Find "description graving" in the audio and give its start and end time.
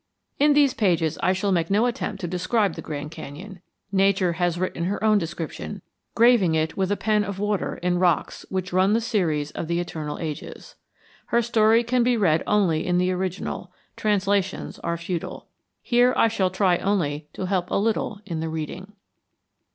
5.19-6.55